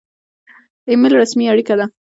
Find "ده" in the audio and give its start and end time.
1.79-1.85